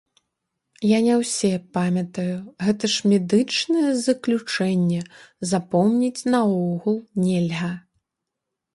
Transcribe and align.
Я 0.91 0.99
не 1.07 1.15
ўсе 1.19 1.51
памятаю, 1.77 2.37
гэта 2.65 2.83
ж 2.95 3.13
медычнае 3.13 3.91
заключэнне, 4.07 5.01
запомніць 5.55 6.27
наогул 6.37 6.97
нельга. 7.25 7.73